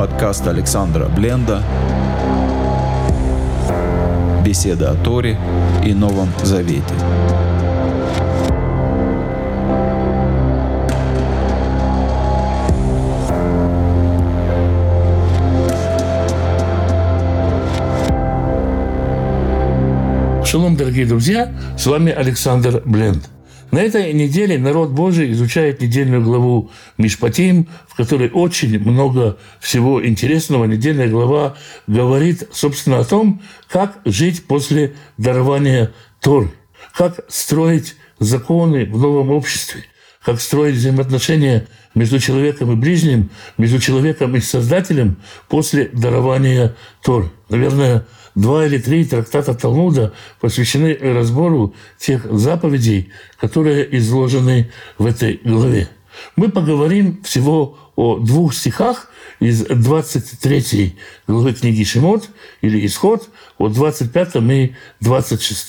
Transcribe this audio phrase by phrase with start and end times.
[0.00, 1.62] Подкаст Александра Бленда.
[4.42, 5.36] Беседа о Торе
[5.84, 6.82] и Новом Завете.
[20.46, 23.28] Шалом, дорогие друзья, с вами Александр Бленд.
[23.70, 30.64] На этой неделе народ Божий изучает недельную главу Мишпатим, в которой очень много всего интересного.
[30.64, 36.50] Недельная глава говорит, собственно, о том, как жить после дарования Торы,
[36.92, 39.84] как строить законы в новом обществе,
[40.24, 45.16] как строить взаимоотношения между человеком и ближним, между человеком и Создателем
[45.48, 47.30] после дарования Торы.
[47.48, 55.88] Наверное, два или три трактата Талмуда посвящены разбору тех заповедей, которые изложены в этой главе.
[56.36, 62.28] Мы поговорим всего о двух стихах из 23 главы книги Шимот
[62.60, 63.28] или Исход,
[63.58, 65.68] о 25 и 26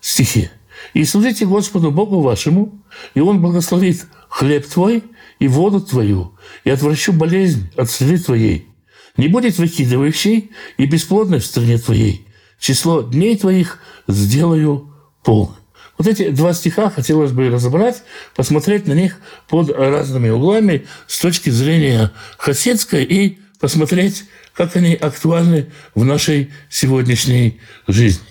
[0.00, 0.50] стихе.
[0.94, 2.80] «И служите Господу Богу вашему,
[3.14, 5.02] и Он благословит хлеб твой
[5.38, 8.68] и воду твою, и отвращу болезнь от среды твоей,
[9.16, 12.26] не будет выкидывающей и бесплодной в стране твоей.
[12.58, 15.56] Число дней твоих сделаю полным.
[15.96, 18.02] Вот эти два стиха хотелось бы разобрать,
[18.36, 25.66] посмотреть на них под разными углами с точки зрения хасидской и посмотреть, как они актуальны
[25.96, 28.26] в нашей сегодняшней жизни.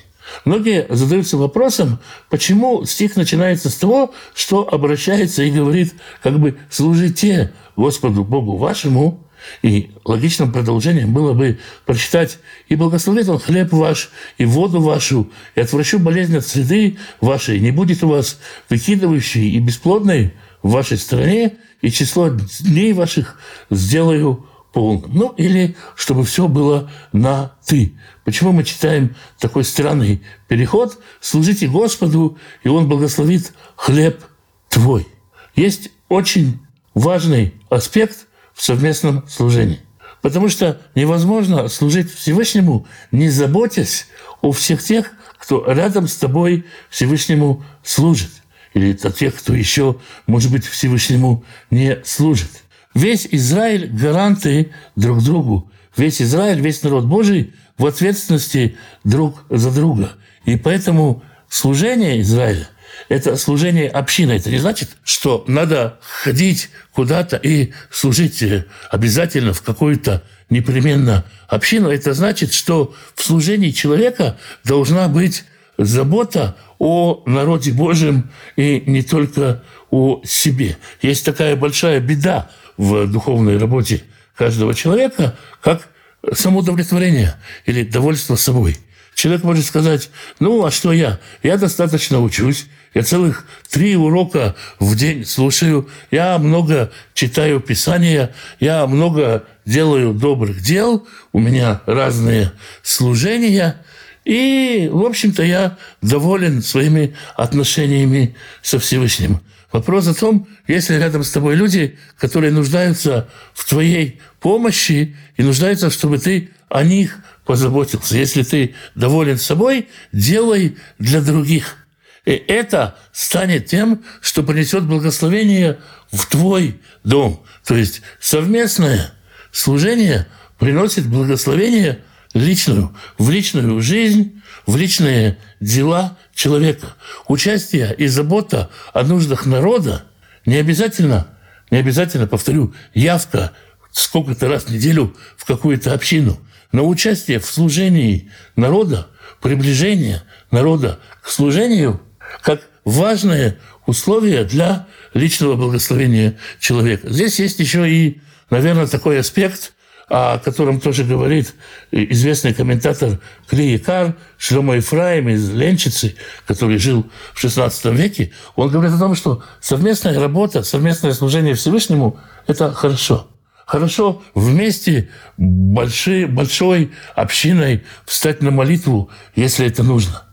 [0.45, 7.53] Многие задаются вопросом, почему стих начинается с того, что обращается и говорит, как бы «служите
[7.75, 9.23] Господу Богу вашему»,
[9.61, 15.61] и логичным продолжением было бы прочитать «И благословит он хлеб ваш, и воду вашу, и
[15.61, 21.58] отвращу болезнь от среды вашей, не будет у вас выкидывающей и бесплодной в вашей стране,
[21.81, 24.47] и число дней ваших сделаю
[24.78, 25.11] полным».
[25.14, 27.94] Ну, или чтобы все было на «ты».
[28.25, 31.00] Почему мы читаем такой странный переход?
[31.19, 34.24] «Служите Господу, и Он благословит хлеб
[34.69, 35.07] твой».
[35.56, 36.59] Есть очень
[36.94, 39.79] важный аспект– в совместном служении.
[40.22, 44.07] Потому что невозможно служить Всевышнему, не заботясь
[44.41, 48.31] о всех тех, кто рядом с тобой Всевышнему служит.
[48.73, 52.50] Или о тех, кто еще, может быть, Всевышнему не служит.
[52.97, 55.72] Весь Израиль– гаранты друг другу.
[55.96, 60.13] Весь Израиль, весь народ Божий в ответственности друг за друга.
[60.46, 62.68] И поэтому служение Израиля
[63.08, 64.31] это служение общины.
[64.31, 68.44] Это не значит, что надо ходить куда-то и служить
[68.90, 71.90] обязательно в какую-то непременно общину.
[71.90, 75.44] Это значит, что в служении человека должна быть
[75.78, 80.78] забота о народе Божьем и не только о себе.
[81.03, 84.04] Есть такая большая беда в духовной работе
[84.36, 85.90] каждого человека, как
[86.32, 88.78] самоудовлетворение или довольство собой.
[89.16, 91.20] Человек может сказать, ну, а что я?
[91.42, 98.86] Я достаточно учусь, я целых три урока в день слушаю, я много читаю Писания, я
[98.86, 102.52] много делаю добрых дел, у меня разные
[102.84, 103.82] служения,
[104.24, 109.42] и, в общем-то, я доволен своими отношениями со Всевышним.
[109.72, 115.44] Вопрос о том, есть ли рядом с тобой люди, которые нуждаются в твоей помощи и
[115.44, 118.17] нуждаются, чтобы ты о них позаботился.
[118.17, 121.78] Если ты доволен собой, делай для других.
[122.25, 125.79] И это станет тем, что принесет благословение
[126.11, 127.44] в твой дом.
[127.66, 129.13] То есть совместное
[129.51, 130.28] служение
[130.59, 132.03] приносит благословение
[132.34, 134.37] личную, в личную жизнь,
[134.67, 136.94] в личные дела человека.
[137.28, 140.03] Участие и забота о нуждах народа
[140.45, 141.28] не обязательно,
[141.72, 143.53] не обязательно, повторю, явка
[143.91, 146.38] сколько-то раз в неделю в какую-то общину,
[146.72, 149.07] но участие в служении народа,
[149.41, 152.01] приближение народа к служению–
[152.41, 157.09] как важное условие для личного благословения человека.
[157.09, 159.73] Здесь есть еще и, наверное, такой аспект,
[160.09, 161.54] о котором тоже говорит
[161.92, 166.16] известный комментатор Клей Кар, Шлема Ефраим из Ленчицы,
[166.46, 168.32] который жил в XVI веке.
[168.56, 173.28] Он говорит о том, что совместная работа, совместное служение Всевышнему– это хорошо.
[173.66, 180.24] Хорошо вместе большой, большой общиной встать на молитву, если это нужно.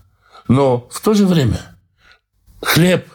[0.47, 1.59] Но в то же время–
[2.61, 3.05] хлеб,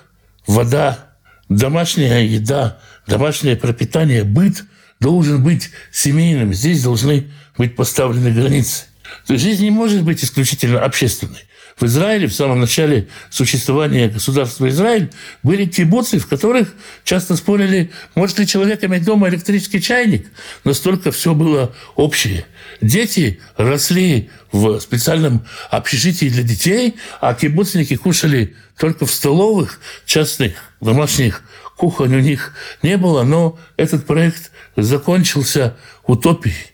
[0.47, 1.11] вода,
[1.49, 4.65] домашняя еда, домашнее пропитание, быт
[5.01, 6.55] должен быть семейным.
[6.55, 8.85] Здесь должны быть поставлены границы.
[9.27, 11.45] То есть жизнь не может быть исключительно общественной.
[11.79, 15.11] В Израиле в самом начале существования государства Израиль
[15.43, 16.75] были кибуцы, в которых
[17.05, 20.27] часто спорили, может ли человек иметь дома электрический чайник.
[20.65, 22.45] Настолько все было общее.
[22.83, 30.53] Дети росли в специальном общежитии для детей, а кибуцники кушали только в столовых частных,
[30.83, 31.43] домашних
[31.81, 32.53] кухонь у них
[32.83, 34.51] не было, но этот проект
[34.83, 36.73] закончился утопией.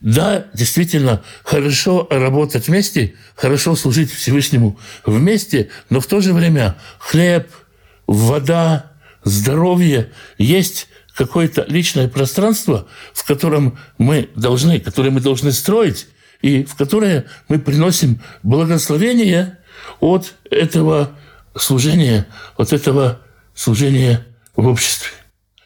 [0.00, 7.48] Да, действительно, хорошо работать вместе, хорошо служить Всевышнему вместе, но в то же время хлеб,
[8.06, 8.92] вода,
[9.24, 16.06] здоровье есть какое-то личное пространство, в котором мы должны, которое мы должны строить,
[16.42, 19.58] и в которое мы приносим благословение
[20.00, 21.16] от этого
[21.56, 22.26] служения,
[22.56, 23.20] от этого
[23.54, 25.10] служения в обществе.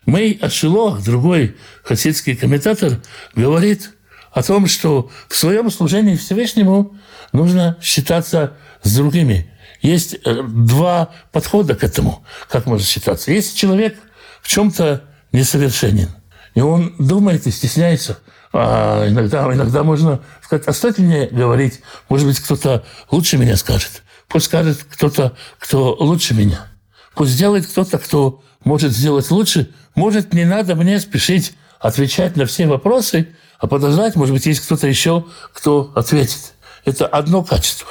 [0.06, 3.00] Мэй Ашилох, другой хасидский комментатор,
[3.34, 3.90] говорит–
[4.38, 6.96] о том, что в своем служении Всевышнему
[7.32, 9.52] нужно считаться с другими.
[9.80, 13.32] Есть э, два подхода к этому, как можно считаться.
[13.32, 13.96] Если человек
[14.42, 16.10] в чем-то несовершенен,
[16.54, 18.18] и он думает и стесняется,
[18.52, 24.02] а иногда, иногда можно сказать, стоит мне говорить, может быть, кто-то лучше меня скажет.
[24.26, 26.66] Пусть скажет кто-то, кто лучше меня.
[27.14, 29.70] Пусть сделает кто-то, кто может сделать лучше.
[29.98, 34.86] Может, не надо мне спешить отвечать на все вопросы, а подождать, может быть, есть кто-то
[34.86, 36.54] еще, кто ответит.
[36.84, 37.88] Это одно качество.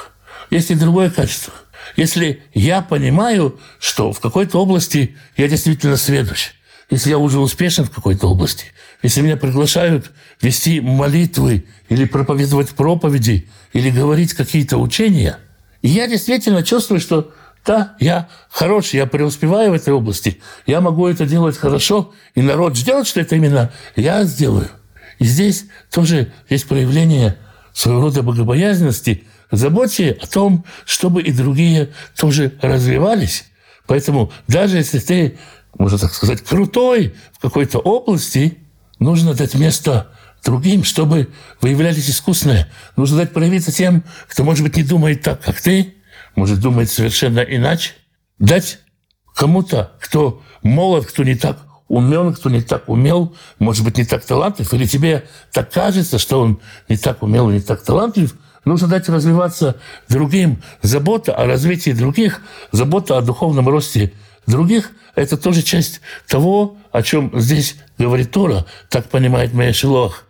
[0.48, 1.52] Есть и другое качество.
[1.96, 6.52] Если я понимаю, что в какой-то области я действительно сведущ,
[6.88, 8.72] если я уже успешен в какой-то области,
[9.02, 10.10] если меня приглашают
[10.40, 15.38] вести молитвы или проповедовать проповеди, или говорить какие-то учения,
[15.82, 17.34] и я действительно чувствую, что
[17.64, 22.76] да, я хороший, я преуспеваю в этой области, я могу это делать хорошо, и народ
[22.76, 24.68] ждет, что это именно я сделаю.
[25.18, 27.36] И здесь тоже есть проявление
[27.72, 33.44] своего рода богобоязненности, заботе о том, чтобы и другие тоже развивались.
[33.86, 35.38] Поэтому даже если ты,
[35.78, 38.58] можно так сказать, крутой в какой-то области,
[38.98, 40.08] нужно дать место
[40.44, 41.28] другим, чтобы
[41.60, 42.68] выявлялись искусные.
[42.96, 45.94] Нужно дать проявиться тем, кто, может быть, не думает так, как ты,
[46.38, 47.92] может думать совершенно иначе.
[48.38, 48.78] Дать
[49.34, 51.58] кому-то, кто молод, кто не так
[51.88, 56.40] умен, кто не так умел, может быть, не так талантлив, или тебе так кажется, что
[56.40, 59.76] он не так умел и не так талантлив, нужно дать развиваться
[60.08, 60.62] другим.
[60.82, 62.42] Забота о развитии других,
[62.72, 64.12] забота о духовном росте
[64.46, 70.24] других– это тоже часть того, о чем здесь говорит Тора, так понимает моя Шилох.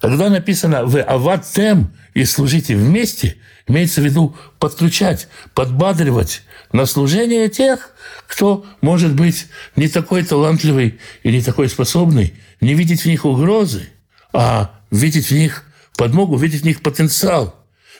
[0.00, 3.36] Когда написано «Вы аватем» и «служите вместе»,
[3.70, 7.90] имеется в виду подключать, подбадривать на служение тех,
[8.26, 9.46] кто может быть
[9.76, 13.88] не такой талантливый и не такой способный, не видеть в них угрозы,
[14.32, 15.64] а видеть в них
[15.96, 17.54] подмогу, видеть в них потенциал.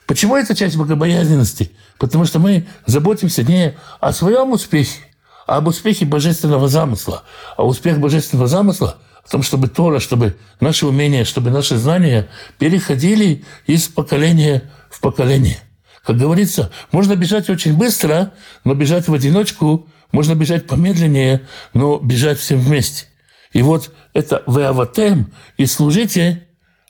[0.06, 1.70] Почему это часть богобоязненности?
[1.98, 5.00] Потому что мы заботимся не о своем успехе,
[5.46, 7.22] а об успехе божественного замысла.
[7.56, 12.28] А успех божественного замысла– в том, чтобы Тора, чтобы наши умения, чтобы наши знания
[12.58, 15.58] переходили из поколения в поколение.
[16.04, 18.32] Как говорится, можно бежать очень быстро,
[18.64, 21.42] но бежать в одиночку, можно бежать помедленнее,
[21.72, 23.06] но бежать всем вместе.
[23.52, 26.46] И вот это «Веаватем» и «служите»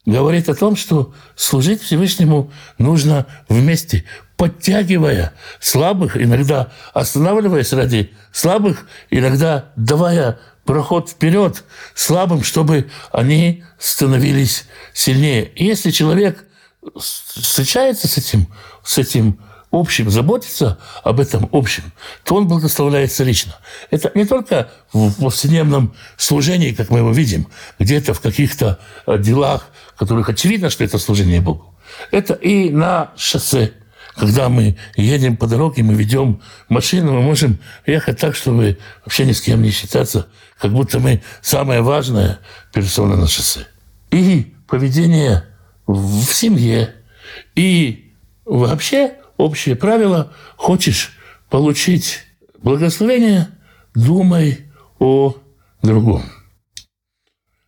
[0.06, 4.04] говорит о том, что служить Всевышнему нужно вместе,
[4.36, 11.64] подтягивая слабых, иногда останавливаясь ради слабых, иногда давая проход вперед
[11.94, 14.64] слабым, чтобы они становились
[14.94, 15.44] сильнее.
[15.44, 16.46] И если человек
[16.96, 18.46] встречается с этим,
[18.82, 19.38] с этим
[19.70, 21.84] общим, заботится об этом общем,
[22.24, 23.56] то он благословляется лично.
[23.90, 27.46] Это не только в повседневном служении, как мы его видим,
[27.78, 31.74] где-то в каких-то э, делах, в которых очевидно, что это служение Богу.
[32.10, 33.72] Это и на шоссе,
[34.16, 39.32] когда мы едем по дороге, мы ведем машину, мы можем ехать так, чтобы вообще ни
[39.32, 40.26] с кем не считаться,
[40.58, 42.40] как будто мы самая важная
[42.72, 43.66] персона на шоссе.
[44.10, 45.44] И поведение
[45.92, 46.94] в семье,
[47.54, 48.12] и
[48.44, 51.12] вообще общее правило, хочешь
[51.48, 52.20] получить
[52.58, 53.48] благословение,
[53.94, 55.36] думай о
[55.82, 56.22] другом.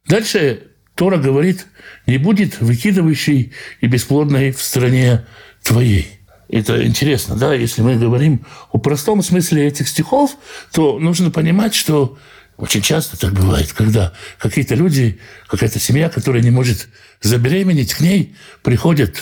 [0.07, 1.67] Дальше Тора говорит,
[2.07, 5.27] не будет выкидывающей и бесплодной в стране
[5.63, 6.21] твоей.
[6.49, 10.37] Это интересно, да, если мы говорим о простом смысле этих стихов,
[10.71, 12.19] то нужно понимать, что
[12.63, 16.89] очень часто так бывает, когда какие-то люди, какая-то семья, которая не может
[17.21, 19.17] забеременеть, к ней приходят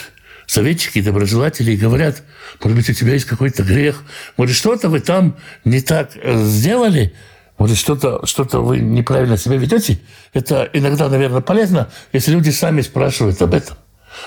[0.44, 2.22] советчики, доброжелатели и говорят,
[2.62, 4.02] может быть, у тебя есть какой-то грех,
[4.36, 7.14] может, что-то вы там не так э, сделали,
[7.56, 10.00] может, что-то что вы неправильно себя ведете.
[10.34, 13.78] Это иногда, наверное, полезно, если люди сами спрашивают об этом.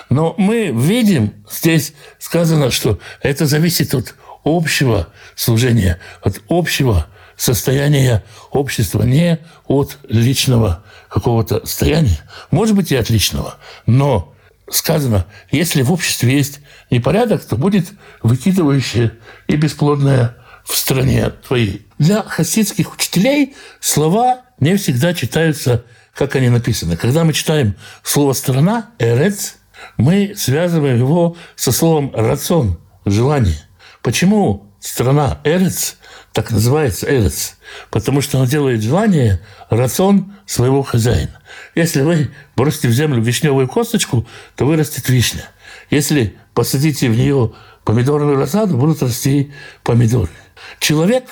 [0.10, 7.05] Но мы видим, здесь сказано, что это зависит от общего служения, от общего
[7.36, 12.20] состояния общества, не от личного какого-то состояния.
[12.52, 13.56] Может быть, и от личного.
[13.86, 14.34] Но
[14.70, 16.60] сказано, если в обществе есть
[16.90, 19.13] непорядок, то будет выкидывающее
[19.48, 21.86] и бесплодное в стране твоей.
[22.00, 26.96] Для хасидских учителей слова не всегда читаются, как они написаны.
[26.96, 29.56] Когда мы читаем слово «страна», «эрец»,
[29.98, 33.58] мы связываем его со словом «рацион», «желание».
[34.02, 35.98] Почему страна «эрец»
[36.34, 37.56] так называется «эрец»?
[37.90, 41.40] Потому что она делает желание рацион своего хозяина.
[41.74, 45.46] Если вы бросите в землю вишневую косточку, то вырастет вишня.
[45.90, 47.54] Если посадите в нее
[47.86, 50.32] помидорную рассаду, будут расти помидоры.
[50.80, 51.24] Человек,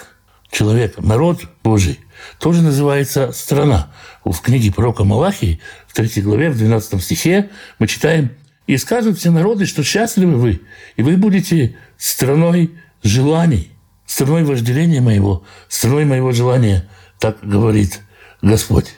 [0.49, 1.99] человек, народ Божий,
[2.39, 3.91] тоже называется страна.
[4.23, 8.31] В книге пророка Малахии, в 3 главе, в 12 стихе, мы читаем
[8.67, 10.61] «И скажут все народы, что счастливы вы,
[10.95, 12.71] и вы будете страной
[13.03, 13.71] желаний,
[14.05, 16.87] страной вожделения моего, страной моего желания»,
[17.19, 18.01] так говорит
[18.41, 18.95] Господь.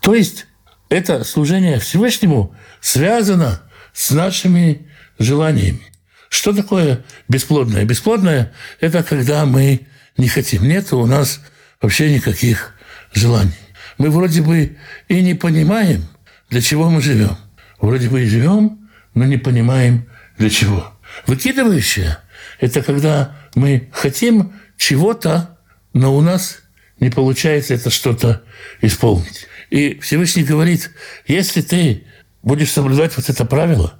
[0.00, 0.46] То есть
[0.88, 4.86] это служение Всевышнему связано с нашими
[5.18, 5.82] желаниями.
[6.28, 7.84] Что такое бесплодное?
[7.84, 10.66] Бесплодное– это когда мы не хотим.
[10.68, 11.40] Нет у нас
[11.82, 12.74] вообще никаких
[13.12, 13.52] желаний.
[13.98, 14.76] Мы вроде бы
[15.08, 16.06] и не понимаем,
[16.50, 17.36] для чего мы живем.
[17.80, 20.08] Вроде бы и живем, но не понимаем,
[20.38, 20.92] для чего.
[21.26, 22.18] Выкидывающее–
[22.60, 25.58] это когда мы хотим чего-то,
[25.92, 26.58] но у нас
[27.00, 28.42] не получается это что-то
[28.80, 29.46] исполнить.
[29.70, 30.90] И Всевышний говорит,
[31.26, 32.04] если ты
[32.42, 33.94] будешь соблюдать вот это правило,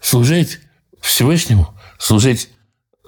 [0.00, 0.60] служить
[1.00, 2.50] Всевышнему, служить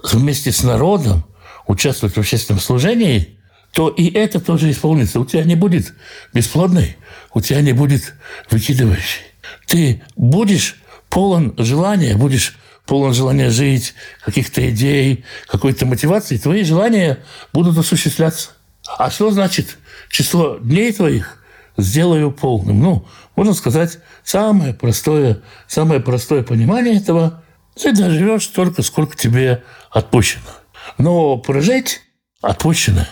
[0.03, 1.26] вместе с народом,
[1.67, 3.38] участвовать в общественном служении,
[3.73, 5.21] то и это тоже исполнится.
[5.21, 5.93] У тебя не будет
[6.33, 6.97] бесплодной,
[7.35, 8.15] у тебя не будет
[8.50, 9.23] выкидывающей.
[9.67, 10.76] Ты будешь
[11.11, 17.19] полон желания, будешь полон желания жить, каких-то идей, какой-то мотивации, твои желания
[17.52, 18.50] будут осуществляться.
[18.99, 19.78] А что значит
[20.09, 21.43] число дней твоих
[21.76, 22.81] сделаю полным?
[22.81, 27.43] Ну, можно сказать, самое простое, самое простое понимание этого
[27.81, 30.50] ты доживешь столько, сколько тебе отпущено.
[30.99, 32.00] Но прожить
[32.40, 33.07] отпущено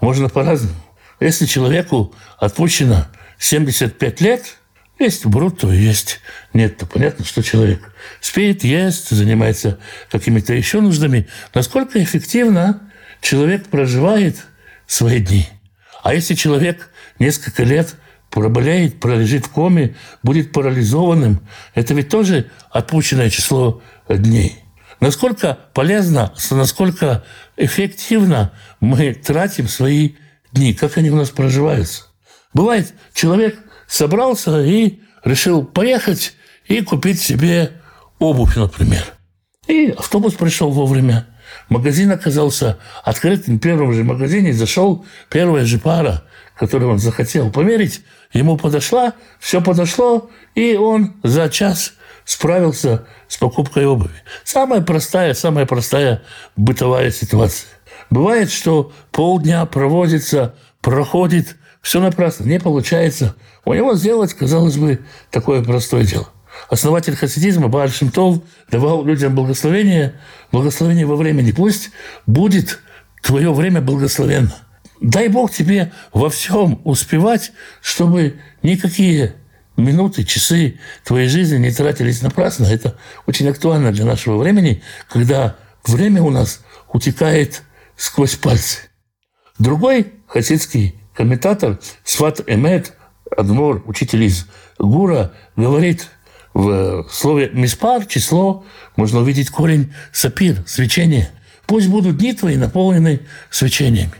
[0.00, 0.74] можно по-разному.
[1.20, 3.06] Если человеку отпущено
[3.38, 4.58] 75 лет,
[5.00, 6.20] есть брутто, есть
[6.52, 9.78] нет, то понятно, что человек спит, ест, занимается
[10.10, 11.28] какими-то еще нуждами.
[11.54, 12.90] Насколько эффективно
[13.20, 14.36] человек проживает
[14.86, 15.46] свои дни.
[16.02, 17.96] А если человек несколько лет
[18.30, 24.62] проболеет, пролежит в коме, будет парализованным, это ведь тоже отпущенное число дней.
[25.00, 27.24] Насколько полезно, насколько
[27.56, 30.12] эффективно мы тратим свои
[30.52, 32.04] дни, как они у нас проживаются.
[32.52, 33.58] Бывает, человек
[33.90, 36.34] собрался и решил поехать
[36.66, 37.72] и купить себе
[38.20, 39.04] обувь, например.
[39.66, 41.26] И автобус пришел вовремя.
[41.68, 43.56] Магазин оказался открытым.
[43.56, 46.22] В первом же магазине зашел первая же пара,
[46.56, 48.02] которую он захотел померить.
[48.32, 51.94] Ему подошла, все подошло, и он за час
[52.24, 54.14] справился с покупкой обуви.
[54.44, 56.22] Самая простая, самая простая
[56.54, 57.68] бытовая ситуация.
[58.08, 63.34] Бывает, что полдня проводится, проходит, все напрасно, не получается.
[63.64, 66.28] У него сделать, казалось бы, такое простое дело.
[66.68, 70.14] Основатель хасидизма Бааль Шимтов давал людям благословение,
[70.52, 71.52] благословение во времени.
[71.52, 71.90] Пусть
[72.26, 72.80] будет
[73.22, 74.54] твое время благословенно.
[75.00, 79.36] Дай Бог тебе во всем успевать, чтобы никакие
[79.76, 82.66] минуты, часы твоей жизни не тратились напрасно.
[82.66, 85.56] Это очень актуально для нашего времени, когда
[85.86, 86.60] время у нас
[86.92, 87.62] утекает
[87.96, 88.90] сквозь пальцы.
[89.58, 92.94] Другой хасидский комментатор Сват Эмет,
[93.36, 94.46] Адмор, учитель из
[94.78, 96.08] Гура, говорит
[96.54, 98.64] в слове «миспар» число,
[98.96, 101.30] можно увидеть корень сапир, свечение.
[101.66, 104.14] Пусть будут дни твои наполнены свечениями.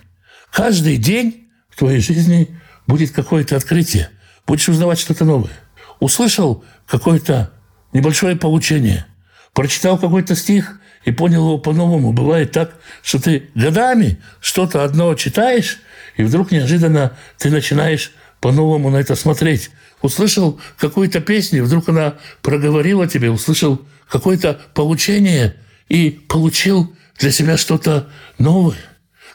[0.52, 2.54] Каждый день в твоей жизни
[2.86, 4.10] будет какое-то открытие–
[4.46, 5.52] будешь узнавать что-то новое.
[6.00, 7.50] Услышал какое-то
[7.94, 9.06] небольшое получение,
[9.54, 12.12] прочитал какой-то стих и понял его по-новому.
[12.12, 15.78] Бывает так, что ты годами что-то одно читаешь,
[16.20, 19.70] и вдруг неожиданно ты начинаешь по-новому на это смотреть.
[20.02, 25.56] Услышал какую-то песню, вдруг она проговорила тебе, услышал какое-то получение
[25.88, 28.08] и получил для себя что-то
[28.38, 28.78] новое.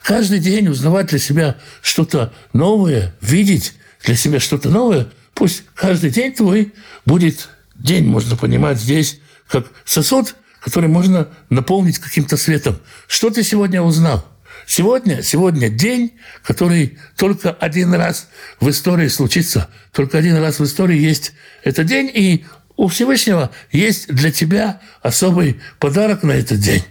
[0.03, 3.73] Каждый день узнавать для себя что-то новое, видеть
[4.03, 6.73] для себя что-то новое, пусть каждый день твой
[7.05, 12.79] будет день, можно понимать здесь, как сосуд, который можно наполнить каким-то светом.
[13.07, 14.25] Что ты сегодня узнал?
[14.67, 18.29] Сегодня, сегодня день, который только один раз
[18.59, 19.69] в истории случится.
[19.91, 22.45] Только один раз в истории есть этот день, и
[22.75, 26.83] у Всевышнего есть для тебя особый подарок на этот день.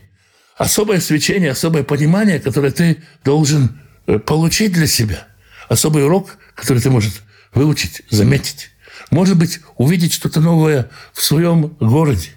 [0.57, 5.26] Особое свечение, особое понимание, которое ты должен э, получить для себя.
[5.69, 7.23] Особый урок, который ты можешь
[7.54, 8.71] выучить, заметить.
[9.11, 12.31] Может быть, увидеть что-то новое в своем городе.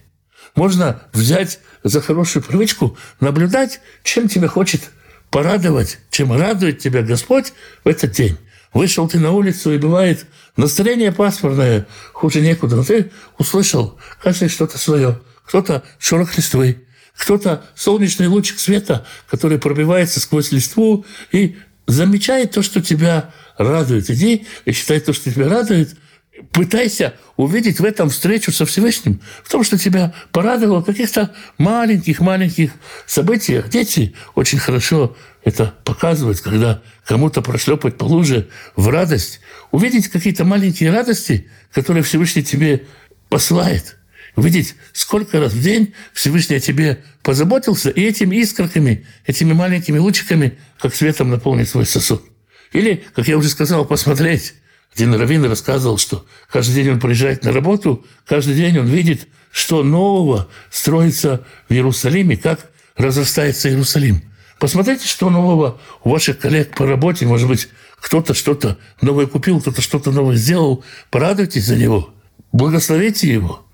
[0.56, 4.82] Можно взять за хорошую привычку наблюдать, чем тебя хочет
[5.30, 7.54] порадовать, чем радует тебя Господь
[7.84, 8.38] в этот день.
[8.74, 14.78] Вышел ты на улицу, и бывает настроение пасмурное, хуже некуда, но ты услышал каждый что-то
[14.78, 15.20] свое.
[15.46, 16.84] Кто-то шорох листвы,
[17.16, 21.58] кто-то солнечный лучик света, который пробивается сквозь листву и
[21.88, 24.10] замечает то, что тебя радует.
[24.10, 25.96] Иди и считай то, что тебя радует–
[26.52, 32.72] пытайся увидеть в этом встречу со Всевышним, в том, что тебя порадовало в каких-то маленьких-маленьких
[33.06, 33.70] событиях.
[33.70, 39.40] Дети очень хорошо это показывают, когда кому-то прошлепать по луже в радость,
[39.72, 42.86] увидеть какие-то маленькие радости, которые Всевышний тебе
[43.30, 43.98] посылает.
[44.36, 50.60] Увидеть, сколько раз в день Всевышний о тебе позаботился, и этими искорками, этими маленькими лучиками,
[50.80, 52.24] как светом наполнить свой сосуд.
[52.72, 54.54] Или, как я уже сказал, посмотреть
[54.94, 59.84] один раввин рассказывал, что каждый день он приезжает на работу, каждый день он видит, что
[59.84, 64.22] нового строится в Иерусалиме, как разрастается Иерусалим.
[64.60, 67.26] Посмотрите, что нового у ваших коллег по работе.
[67.26, 70.84] Может быть, кто-то что-то новое купил, кто-то что-то новое сделал.
[71.12, 72.14] Порадуйтесь за него.
[72.52, 73.66] Благословите его.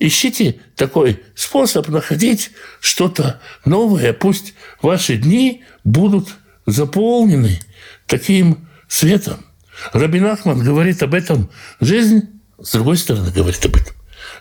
[0.00, 4.12] Ищите такой способ находить что-то новое.
[4.12, 6.34] Пусть ваши дни будут
[6.66, 7.60] заполнены
[8.06, 9.44] таким светом.
[9.92, 11.50] Рабин Ахман говорит об этом.
[11.80, 12.22] Жизнь,
[12.60, 13.94] с другой стороны, говорит об этом.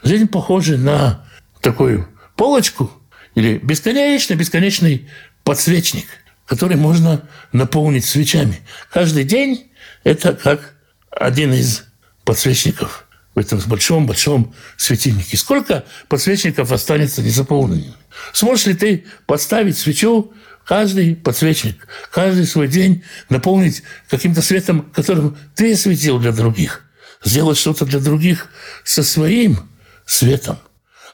[0.04, 1.26] Жизнь похожа на
[1.62, 2.92] такую полочку
[3.36, 5.10] или бесконечный-бесконечный
[5.44, 6.06] подсвечник,
[6.46, 8.62] который можно наполнить свечами.
[8.92, 9.72] Каждый день
[10.04, 10.76] это как
[11.10, 11.86] один из
[12.24, 15.38] подсвечников в этом большом-большом светильнике.
[15.38, 17.94] Сколько подсвечников останется незаполненными?
[18.32, 20.34] Сможешь ли ты подставить свечу
[20.66, 26.84] каждый подсвечник, каждый свой день наполнить каким-то светом, которым ты светил для других,
[27.24, 28.48] сделать что-то для других
[28.84, 29.70] со своим
[30.06, 30.58] светом,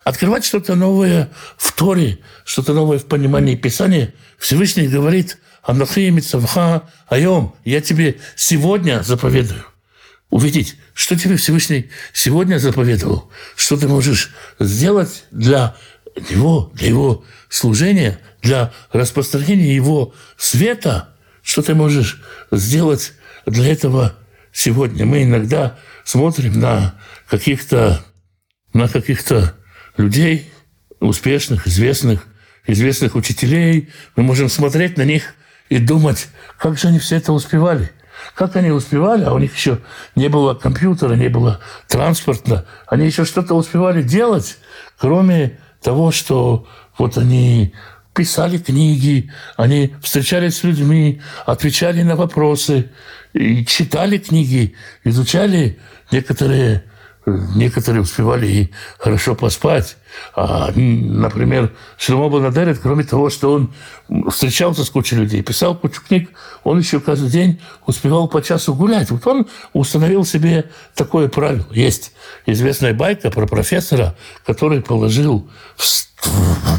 [0.04, 4.14] открывать что-то новое в Торе, что-то новое в понимании Писания.
[4.38, 9.66] Всевышний говорит, «Анахи митцавха айом» «Я тебе сегодня заповедую».
[10.30, 15.76] Увидеть, что тебе Всевышний сегодня заповедовал, что ты можешь сделать для
[16.30, 21.10] него, для его служения– для распространения его света,
[21.42, 22.22] что ты можешь
[22.52, 23.14] сделать
[23.46, 24.16] для этого
[24.52, 25.06] сегодня.
[25.06, 26.96] Мы иногда смотрим на
[27.28, 28.04] каких-то
[28.74, 29.56] на каких-то
[29.98, 30.52] людей,
[31.00, 32.28] успешных, известных,
[32.68, 33.90] известных учителей.
[34.16, 35.34] Мы можем смотреть на них
[35.70, 37.92] и думать, как же они все это успевали.
[38.36, 39.80] Как они успевали, а у них еще
[40.16, 42.66] не было компьютера, не было транспорта.
[42.86, 44.58] Они еще что-то успевали делать,
[44.98, 47.74] кроме того, что вот они
[48.20, 52.90] писали книги, они встречались с людьми, отвечали на вопросы,
[53.32, 55.80] и читали книги, изучали
[56.12, 56.84] некоторые
[57.56, 59.96] некоторые успевали и хорошо поспать.
[60.36, 63.74] А, например, Шломо Банадерет, кроме того, что он
[64.30, 66.30] встречался с кучей людей, писал кучу книг,
[66.64, 69.12] он еще каждый день успевал по часу гулять.
[69.12, 71.68] Вот он установил себе такое правило.
[71.72, 72.12] Есть
[72.48, 75.86] известная байка про профессора, который положил в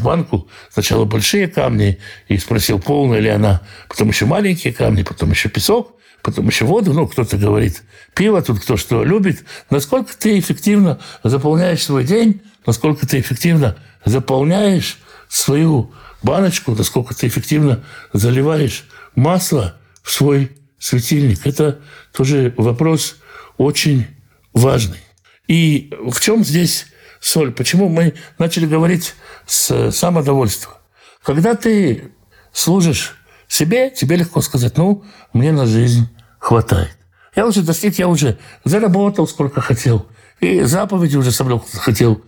[0.01, 5.31] в банку сначала большие камни и спросил, полная ли она, потом еще маленькие камни, потом
[5.31, 7.83] еще песок, потом еще воду, ну, кто-то говорит,
[8.15, 9.45] пиво, тут кто что любит.
[9.71, 17.85] Насколько ты эффективно заполняешь свой день, насколько ты эффективно заполняешь свою баночку, насколько ты эффективно
[18.13, 18.85] заливаешь
[19.15, 21.47] масло в свой светильник.
[21.47, 21.81] Это
[22.13, 23.17] тоже вопрос
[23.59, 24.07] очень
[24.53, 24.99] важный.
[25.47, 26.87] И в чем здесь
[27.21, 27.53] соль?
[27.53, 29.15] Почему мы начали говорить
[29.47, 30.79] с самодовольства?
[31.23, 32.13] Когда ты
[32.53, 36.97] служишь себе, тебе легко сказать, ну, мне на жизнь хватает.
[37.37, 40.07] Я уже достиг, я уже заработал сколько хотел,
[40.41, 42.23] и заповеди уже соблюл хотел.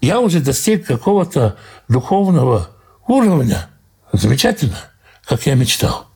[0.00, 1.56] Я уже достиг какого-то
[1.88, 2.70] духовного
[3.06, 3.68] уровня.
[4.12, 4.78] Замечательно,
[5.26, 6.06] как я мечтал.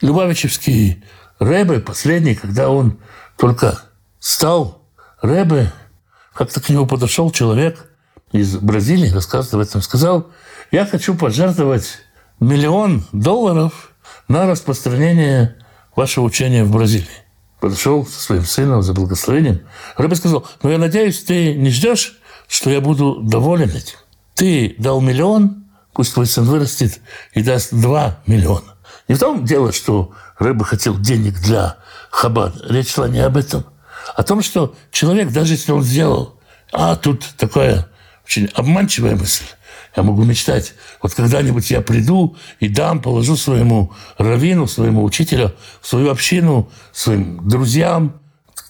[0.00, 1.04] Любавичевский
[1.38, 3.00] Рэбе, последний, когда он
[3.36, 3.80] только
[4.18, 4.86] стал
[5.20, 5.72] Рэбе,
[6.34, 7.86] как-то к нему подошел человек
[8.32, 10.26] из Бразилии, рассказывает об этом, сказал,
[10.70, 11.98] я хочу пожертвовать
[12.40, 13.92] миллион долларов
[14.26, 15.56] на распространение
[15.94, 17.06] вашего учения в Бразилии.
[17.60, 19.60] Подошел со своим сыном за благословением.
[19.96, 22.18] Рэбе сказал, ну я надеюсь, ты не ждешь,
[22.48, 23.96] что я буду доволен этим.
[24.34, 27.00] Ты дал миллион, пусть твой сын вырастет
[27.32, 28.74] и даст два миллиона.
[29.06, 31.76] Не в том дело, что Рэбе хотел денег для
[32.10, 32.60] Хабада.
[32.68, 33.64] Речь шла не об этом.
[34.14, 36.38] О том, что человек, даже если он сделал
[36.72, 37.88] А тут такая
[38.24, 39.44] очень обманчивая мысль.
[39.96, 46.10] Я могу мечтать, вот когда-нибудь я приду и дам, положу своему раввину, своему учителю, свою
[46.10, 48.20] общину, своим друзьям,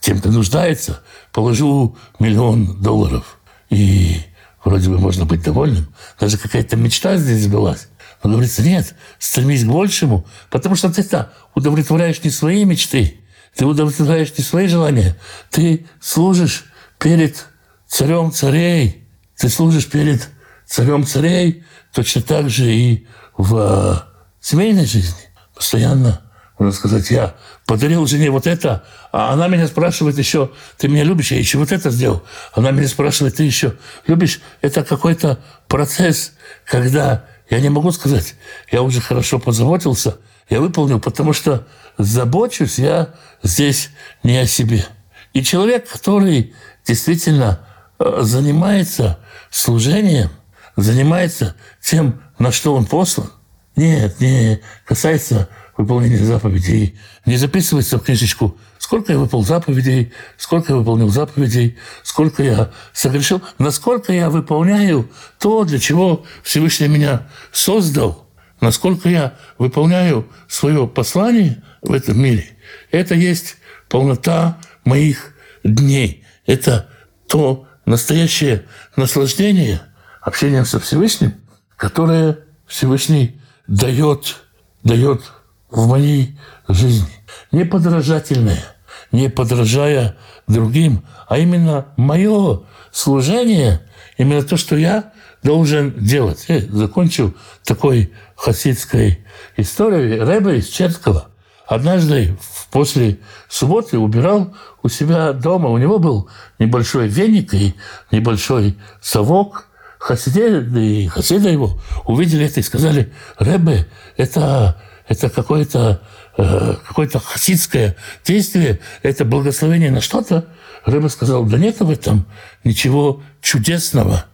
[0.01, 1.01] тем, кто нуждается,
[1.33, 3.39] положу миллион долларов.
[3.71, 4.21] И
[4.63, 5.95] вроде бы можно быть довольным.
[6.21, 7.89] Даже какая-то мечта здесь сбылась.
[8.23, 13.24] Но говорится, нет, стремись к большему, потому что ты-то удовлетворяешь не свои мечты,
[13.57, 15.17] ты удовлетворяешь не свои желания,
[15.51, 16.65] ты служишь
[16.99, 17.47] перед
[17.87, 20.29] царем царей, ты служишь перед
[20.67, 23.97] царем царей, точно так же и в э,
[24.41, 25.31] семейной жизни.
[25.55, 26.23] Постоянно,
[26.59, 27.35] можно сказать, я
[27.67, 31.73] подарил жене вот это, а она меня спрашивает еще, ты меня любишь, я еще вот
[31.73, 32.23] это сделал.
[32.53, 33.75] Она меня спрашивает, ты еще
[34.07, 34.41] любишь?
[34.61, 35.39] Это какой-то
[35.69, 36.33] процесс,
[36.65, 38.35] когда я не могу сказать,
[38.71, 40.17] я уже хорошо позаботился,
[40.49, 41.67] я выполнил, потому что
[41.99, 43.15] забочусь я
[43.45, 43.91] здесь
[44.25, 44.85] не о себе.
[45.33, 46.55] И человек, который
[46.85, 47.61] действительно
[47.99, 50.31] э, занимается служением,
[50.77, 53.31] занимается тем, на что он послан,
[53.77, 60.79] нет, не касается выполнения заповедей, не записывается в книжечку, сколько я выполнил заповедей, сколько я
[60.79, 68.29] выполнил заповедей, сколько я согрешил, насколько я выполняю то, для чего Всевышний меня создал,
[68.61, 72.54] насколько я выполняю свое послание в этом мире.
[72.91, 73.57] Это есть
[73.89, 76.25] полнота моих дней.
[76.47, 76.89] Это
[77.29, 78.65] то настоящее
[78.97, 79.81] наслаждение
[80.21, 81.35] общением со Всевышним,
[81.77, 84.37] которое Всевышний дает,
[84.83, 85.23] дает
[85.71, 87.09] в моей жизни.
[87.53, 88.65] Не подражательное,
[89.13, 93.81] не подражая другим, а именно мое служение,
[94.17, 96.45] именно то, что я должен делать.
[96.49, 97.35] Я закончил
[97.65, 99.25] такой хасидской
[99.57, 100.21] историей.
[100.21, 101.29] Рэбе из Черткова
[101.75, 102.37] однажды
[102.71, 105.69] после субботы убирал у себя дома.
[105.69, 107.75] У него был небольшой веник и
[108.11, 109.69] небольшой совок.
[109.99, 114.77] Хасиды, и хасиды его увидели это и сказали, Рэбе, это
[115.09, 116.03] это какое-то
[116.37, 120.47] э, какое-то хасидское действие, это благословение на что-то.
[120.85, 122.27] Рыба сказал, да нет в этом
[122.63, 124.27] ничего чудесного.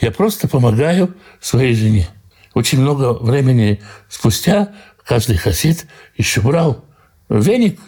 [0.00, 2.08] Я просто помогаю своей жене.
[2.54, 4.72] Очень много времени спустя
[5.06, 5.86] каждый хасид
[6.16, 6.84] еще брал
[7.28, 7.80] веник,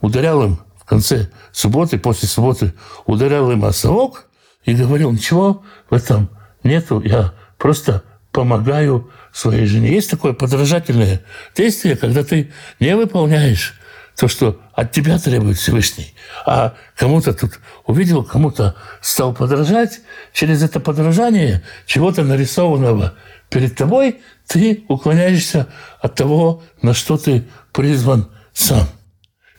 [0.00, 2.74] ударял им в конце субботы, после субботы
[3.06, 4.26] ударял им о совок
[4.64, 6.30] и говорил, ничего в этом
[6.62, 8.02] нету, я просто
[8.32, 9.90] помогаю своей жене.
[9.92, 11.22] Есть такое подражательное
[11.56, 13.77] действие, когда ты не выполняешь
[14.18, 16.12] то, что от тебя требует Всевышний,
[16.44, 20.00] а кому-то тут увидел, кому-то стал подражать,
[20.32, 23.14] через это подражание чего-то нарисованного
[23.48, 25.68] перед тобой, ты уклоняешься
[26.00, 28.88] от того, на что ты призван сам.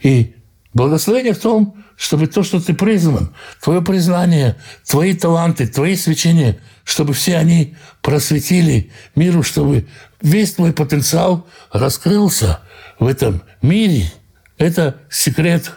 [0.02, 0.36] И
[0.74, 7.14] благословение в том, чтобы то, что ты призван, твое признание, твои таланты, твои свечения, чтобы
[7.14, 9.88] все они просветили миру, чтобы
[10.22, 12.60] весь твой потенциал раскрылся
[13.00, 14.12] в этом мире.
[14.60, 15.72] Это секрет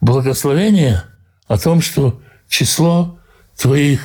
[0.00, 1.04] благословения
[1.48, 3.20] о том, что число
[3.56, 4.00] твоих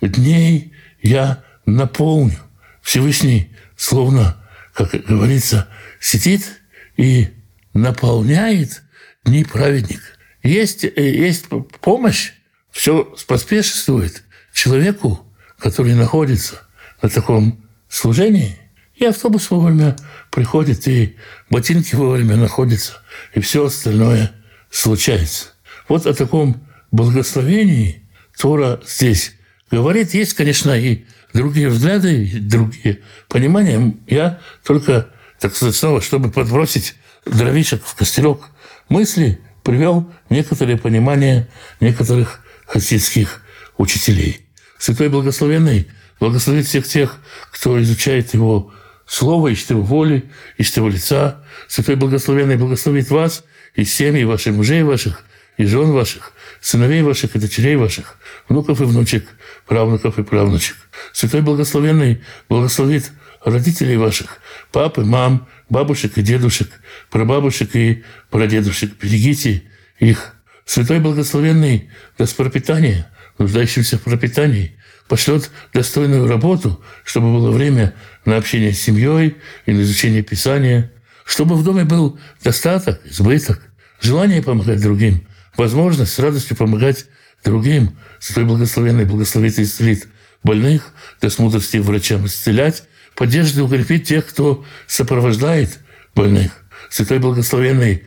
[0.00, 2.38] дней я наполню.
[2.82, 4.36] Всевышний словно,
[4.72, 5.68] как говорится,
[6.00, 6.62] сидит
[6.96, 7.28] и
[7.74, 8.82] наполняет
[9.24, 10.02] дни праведника.
[10.42, 11.46] Есть, э, есть
[11.80, 12.32] помощь,
[12.70, 14.22] все споспешествует
[14.54, 15.26] человеку,
[15.58, 16.62] который находится
[17.02, 18.58] на таком служении.
[18.96, 19.96] И автобус вовремя
[20.30, 21.16] приходит, и
[21.50, 23.02] ботинки вовремя находятся,
[23.34, 24.32] и все остальное
[24.70, 25.48] случается.
[25.88, 28.02] Вот о таком благословении
[28.38, 29.34] Тора здесь
[29.70, 30.14] говорит.
[30.14, 33.94] Есть, конечно, и другие взгляды, и другие понимания.
[34.06, 35.08] Я только,
[35.40, 36.94] так сказать, снова, чтобы подбросить
[37.26, 38.48] дровишек в костерок
[38.88, 41.48] мысли, привел некоторое понимание
[41.80, 43.42] некоторых хасидских
[43.76, 44.46] учителей.
[44.78, 45.88] Святой Благословенный
[46.20, 47.18] благословит всех тех,
[47.50, 48.72] кто изучает Его
[49.06, 51.44] Слово, ищет Его воли, ищет Его лица.
[51.68, 55.24] Святой Благословенный благословит вас и семьи ваших, мужей ваших,
[55.56, 59.28] и жен ваших, сыновей ваших и дочерей ваших, внуков и внучек,
[59.66, 60.76] правнуков и правнучек.
[61.12, 63.12] Святой Благословенный благословит
[63.44, 64.38] родителей ваших,
[64.72, 66.70] папы, мам, бабушек и дедушек,
[67.10, 68.92] прабабушек и прадедушек.
[69.00, 69.64] Берегите
[69.98, 70.34] их.
[70.64, 73.06] Святой Благословенный даст пропитание
[73.38, 74.76] нуждающимся в пропитании,
[75.08, 79.36] пошлет достойную работу, чтобы было время на общение с семьей
[79.66, 80.92] и на изучение Писания,
[81.24, 83.60] чтобы в доме был достаток, избыток,
[84.00, 87.06] желание помогать другим, возможность с радостью помогать
[87.44, 87.96] другим.
[88.20, 90.08] Святой Благословенный благословит и исцелит
[90.42, 95.78] больных, даст мудрости врачам исцелять, поддержит и укрепит тех, кто сопровождает
[96.14, 96.52] больных.
[96.90, 98.04] Святой Благословенный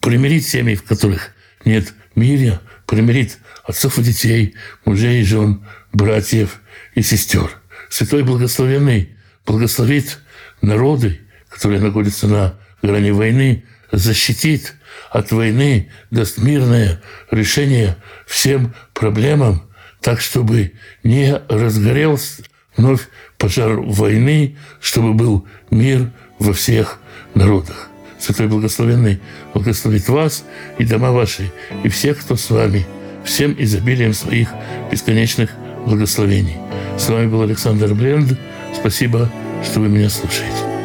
[0.00, 1.30] примирит семьи, в которых
[1.64, 6.60] нет мира, примирит отцов и детей, мужей и жен, братьев
[6.94, 7.50] и сестер.
[7.88, 10.18] Святой Благословенный благословит
[10.60, 14.74] народы, которые находятся на грани войны, защитит
[15.10, 17.00] от войны, даст мирное
[17.30, 20.72] решение всем проблемам, так, чтобы
[21.04, 22.42] не разгорелся
[22.76, 26.98] вновь пожар войны, чтобы был мир во всех
[27.34, 27.88] народах.
[28.18, 29.20] Святой Благословенный
[29.54, 30.44] благословит вас
[30.78, 31.50] и дома ваши,
[31.84, 32.86] и всех, кто с вами,
[33.24, 34.48] всем изобилием своих
[34.90, 35.50] бесконечных
[35.86, 36.56] благословений.
[36.98, 38.38] С вами был Александр Бленд.
[38.74, 39.30] Спасибо,
[39.64, 40.75] что вы меня слушаете.